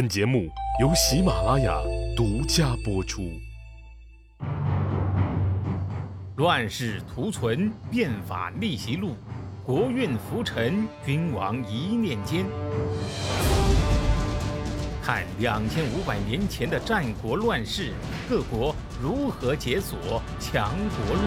[0.00, 0.48] 本节目
[0.80, 1.78] 由喜马拉雅
[2.16, 3.38] 独家播出。
[6.36, 9.14] 乱世图存，变法逆袭录，
[9.62, 12.46] 国运浮沉，君王一念间。
[15.02, 17.92] 看两千五百年前的战国乱世，
[18.26, 21.20] 各国如何解锁强国路。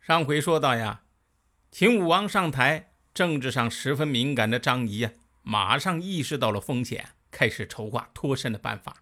[0.00, 1.00] 上回说到呀，
[1.72, 5.10] 秦武王上台，政治上十分敏感的张仪呀。
[5.48, 8.96] 马上意识到了风险，开始筹划脱身的办法。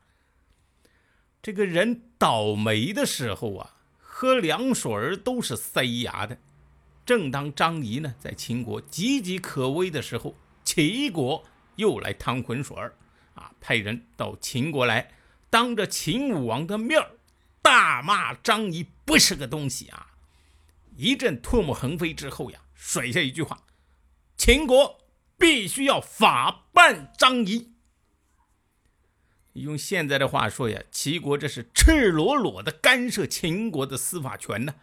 [1.41, 6.37] 这个人倒霉的时候啊，喝凉水都是塞牙的。
[7.07, 11.43] 正当张仪呢在秦国岌岌可危的时候，齐国
[11.77, 12.77] 又来趟浑水，
[13.33, 15.13] 啊，派人到秦国来，
[15.49, 17.03] 当着秦武王的面
[17.63, 20.09] 大骂张仪不是个东西啊！
[20.95, 23.63] 一阵唾沫横飞之后呀，甩下一句话：
[24.37, 25.01] 秦国。
[25.45, 27.75] 必须要法办张仪。
[29.53, 34.77] 用现在的话说呀，齐国这是赤裸裸的干涉秦国的司法权呢。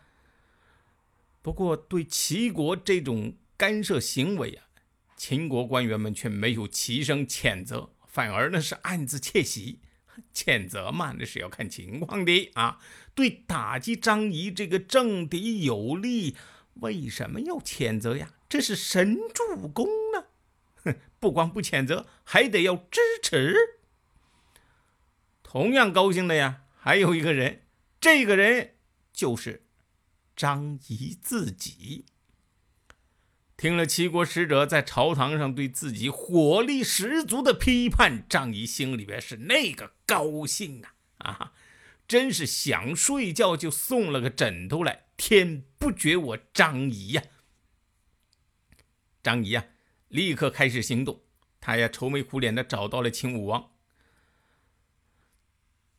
[1.41, 4.65] 不过，对齐国这种干涉行为啊，
[5.17, 9.79] 秦国官员们却没有齐声谴责，反而呢是暗自窃喜。
[10.31, 12.77] 谴责嘛，那是要看情况的啊。
[13.15, 16.35] 对打击张仪这个政敌有利，
[16.75, 18.33] 为什么要谴责呀？
[18.47, 19.87] 这是神助攻。
[20.83, 23.55] 哼 不光不谴责，还得要支持。
[25.43, 27.63] 同样高兴的呀，还有一个人，
[27.99, 28.75] 这个人
[29.11, 29.65] 就是
[30.35, 32.05] 张仪自己。
[33.57, 41.53] 听了齐国使者在朝堂上对自己火力十足的批判，张仪心里边是那个高兴啊啊！
[42.07, 47.23] 真是想睡觉就送了个枕头来，天不绝我张仪呀！
[49.21, 49.65] 张仪啊！
[50.11, 51.21] 立刻开始行动，
[51.61, 53.71] 他也愁眉苦脸的找到了秦武王。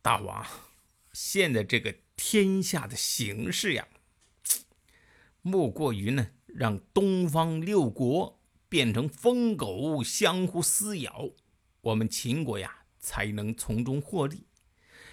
[0.03, 0.45] 大王，
[1.13, 3.87] 现在这个天下的形势呀，
[5.41, 11.31] 莫过于呢让东方六国变成疯狗，相互撕咬，
[11.81, 14.45] 我们秦国呀才能从中获利。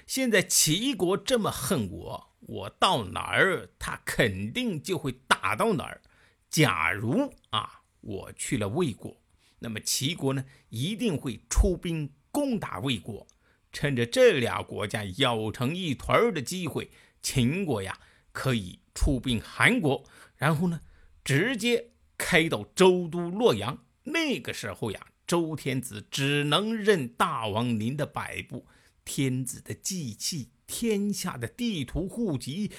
[0.06, 6.02] 现在齐国这么恨我，我到哪儿，他肯定就会打到哪儿。
[6.50, 7.79] 假如啊。
[8.00, 9.20] 我去了魏国，
[9.58, 13.26] 那么齐国呢一定会出兵攻打魏国。
[13.72, 16.90] 趁着这俩国家咬成一团的机会，
[17.22, 18.00] 秦国呀
[18.32, 20.04] 可以出兵韩国，
[20.36, 20.80] 然后呢
[21.22, 23.84] 直接开到周都洛阳。
[24.04, 28.66] 那个时候呀，周天子只能任大王您的摆布，
[29.04, 32.72] 天子的祭器、天下的地图、户籍，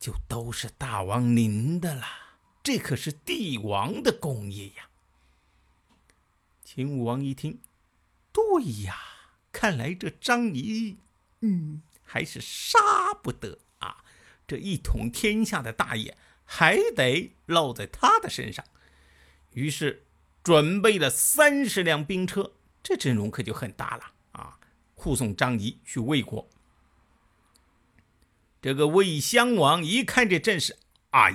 [0.00, 2.23] 就都是大王您的了。
[2.64, 4.88] 这可是帝王的功业呀！
[6.64, 7.60] 秦武王一听，
[8.32, 8.96] 对呀，
[9.52, 10.96] 看来这张仪，
[11.40, 14.02] 嗯，还是杀不得啊！
[14.46, 16.16] 这一统天下的大业
[16.46, 18.64] 还得落在他的身上。
[19.52, 20.06] 于是
[20.42, 24.58] 准备了三十辆兵车，这阵容可就很大了啊！
[24.94, 26.48] 护送张仪去魏国。
[28.62, 30.78] 这个魏襄王一看这阵势，
[31.10, 31.30] 哎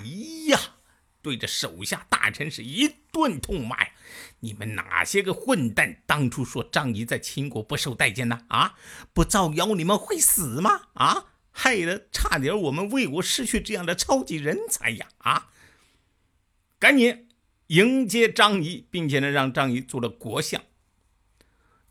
[0.48, 0.78] 呀！
[1.22, 3.92] 对着手下大臣是一顿痛骂呀！
[4.40, 8.46] 你们哪些个混蛋，当初说张仪在秦国不受待见呢？
[8.48, 8.76] 啊，
[9.14, 10.88] 不造谣你们会死吗？
[10.94, 15.08] 啊，害得差点我们魏国失去这样的超级人才呀！
[15.18, 15.50] 啊，
[16.80, 17.28] 赶紧
[17.68, 20.64] 迎接张仪，并且呢让张仪做了国相。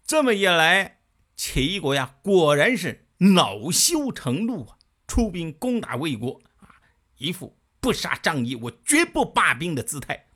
[0.07, 1.01] 这么一来，
[1.37, 6.81] 齐国呀果然是恼羞成怒啊，出兵攻打魏国啊，
[7.19, 7.58] 一副。
[7.89, 10.27] 不杀张仪，我绝不罢兵的姿态。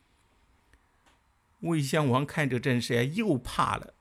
[1.61, 3.93] 魏襄王看这阵势呀，又怕了。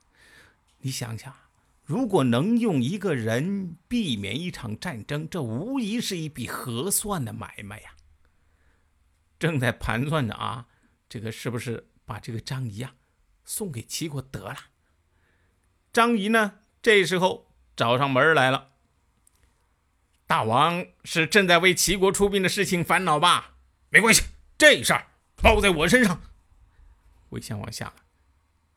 [0.78, 1.36] 你想想，
[1.84, 7.90] 如果能用一个人避免一场战争，这无疑是一笔合算的买卖呀。
[9.38, 10.66] 正在盘算着啊，
[11.06, 12.94] 这个是不是把这个张仪啊
[13.44, 14.56] 送给齐国得了？
[15.92, 18.71] 张仪呢，这时候找上门来了。
[20.32, 23.56] 大王是正在为齐国出兵的事情烦恼吧？
[23.90, 24.22] 没关系，
[24.56, 25.08] 这事儿
[25.42, 26.22] 包在我身上。
[27.28, 27.94] 魏襄王下了，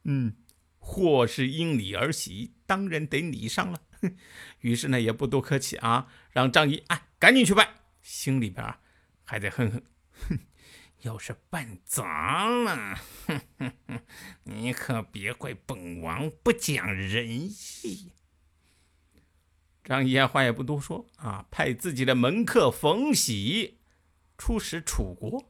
[0.04, 0.36] 嗯，
[0.80, 3.82] 祸是因你而起，当然得你上了。
[4.60, 7.70] 于是呢，也不多客气啊，让张仪哎赶紧去办，
[8.02, 8.76] 心里边
[9.24, 9.82] 还在哼哼，
[10.28, 10.40] 哼，
[11.04, 14.02] 要是办砸了，哼哼哼，
[14.44, 18.12] 你可别怪本王不讲仁义。
[19.86, 23.78] 张仪啊话也不多说啊，派自己的门客冯喜
[24.38, 25.46] 出使楚国。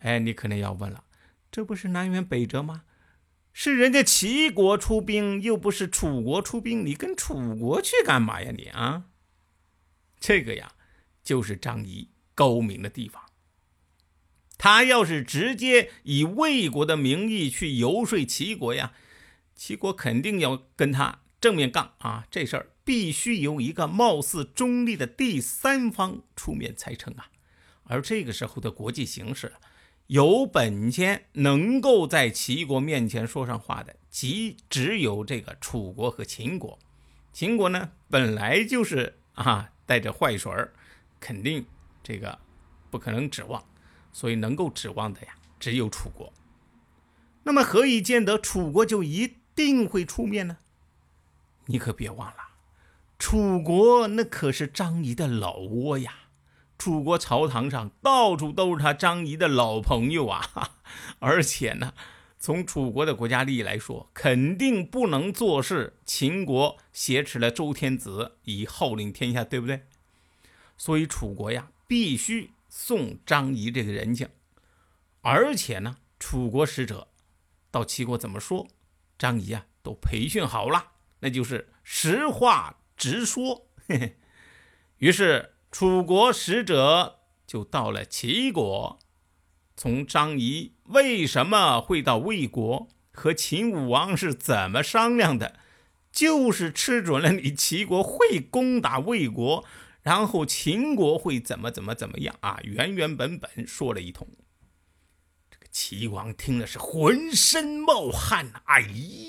[0.00, 1.04] 哎，你可能要问了，
[1.50, 2.82] 这不是南辕北辙吗？
[3.52, 9.04] 是人家齐国出兵，又不是楚国出兵，你跟楚国去干嘛呀你啊？
[10.20, 10.72] 这个呀，
[11.22, 13.22] 就是张仪高明的地方。
[14.56, 18.92] 他要是直接以魏国的名义去游说齐国呀，
[19.54, 22.26] 齐国肯定要跟他正面杠啊！
[22.30, 27.28] 这事儿必须由一个貌似中立的第三方出面才成啊。
[27.84, 29.52] 而这个时候的国际形势，
[30.06, 36.78] 有本钱能够在齐国面前说上话的，即只有这个楚国和秦国。
[37.30, 40.72] 秦国呢，本来就是啊带着坏水儿，
[41.20, 41.66] 肯定
[42.02, 42.38] 这个
[42.90, 43.62] 不可能指望。
[44.12, 46.32] 所以能够指望的呀，只有楚国。
[47.42, 50.56] 那么何以见得楚国就一定会出面呢？
[51.66, 52.47] 你可别忘了，
[53.18, 56.14] 楚国那可是张仪的老窝呀。
[56.78, 60.72] 楚国朝堂上到处都是他张仪的老朋友啊。
[61.18, 61.92] 而且呢，
[62.38, 69.82] 从楚国的国家利益来说，肯定不能坐视秦国挟持了周天子以号令天下，对不对？
[70.76, 72.52] 所以楚国呀，必须。
[72.70, 74.28] 送张仪这个人情，
[75.22, 77.08] 而且呢，楚国使者
[77.70, 78.68] 到齐国怎么说，
[79.18, 83.68] 张仪啊都培训好了，那就是实话直说。
[83.86, 84.18] 嘿嘿。
[84.98, 88.98] 于是楚国使者就到了齐国，
[89.76, 95.60] 从张仪为什么会到魏国，和秦武王是怎么商量的，
[96.10, 99.64] 就是吃准了你齐国会攻打魏国。
[100.02, 102.58] 然后秦国会怎么怎么怎么样啊？
[102.62, 104.26] 原原本本说了一通。
[105.50, 108.50] 这个齐王听了是浑身冒汗！
[108.64, 108.80] 哎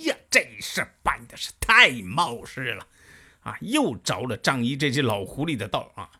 [0.06, 2.88] 呀，这事办的是太冒失了
[3.50, 3.58] 啊！
[3.62, 6.12] 又着了张仪这只老狐狸的道啊！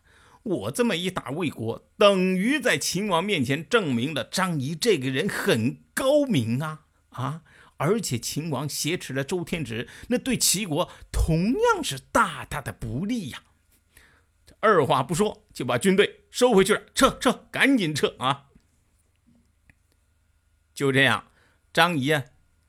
[0.42, 7.42] 我这么一打魏国，等于在秦王面前证明了张仪这个人很高明啊啊！
[7.76, 13.42] 而且秦王挟持了周天子，那对齐国同样是大大的不利呀！
[14.60, 18.46] 二话不说就把军队收回去了，撤撤，赶紧撤啊！
[20.74, 21.28] 就这样，
[21.72, 22.24] 张仪啊，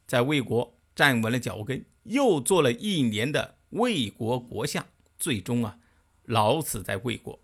[0.08, 4.86] 在魏国站稳了脚跟，又做了一年的魏国国相，
[5.18, 5.78] 最终啊，
[6.24, 7.40] 老死在魏国。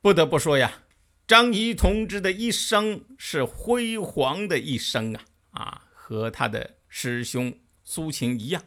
[0.00, 0.82] 不得不说呀，
[1.26, 5.22] 张仪同志的一生是辉煌的一生啊！
[5.52, 8.64] 啊，和他的师兄苏秦一样，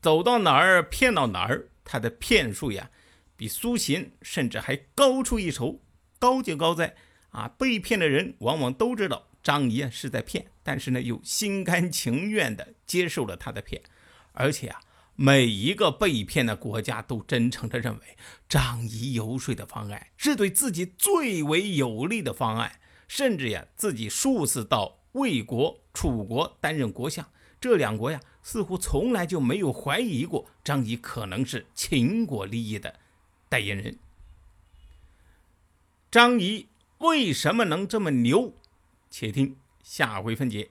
[0.00, 1.68] 走到哪儿骗到哪儿。
[1.84, 2.90] 他的骗术呀，
[3.36, 5.80] 比苏秦甚至还高出一筹。
[6.18, 6.96] 高就高在
[7.30, 13.82] 啊，被骗的人往往都知道张仪啊是在骗，但是呢，又心甘情愿地接受了他的骗。
[14.32, 14.80] 而且啊，
[15.14, 18.16] 每一个被骗的国家都真诚地认为
[18.48, 27.28] 张仪游说的方案是对自己最为有利的方案，甚至呀，自己数次到魏国、楚国担任国相。
[27.60, 32.98] 这两国呀，似乎从来就没有怀疑过张仪可能是秦国利益的
[33.48, 33.96] 代言人。
[36.10, 36.66] 张仪
[36.98, 38.54] 为什么能这么牛？
[39.10, 40.70] 且听下回分解。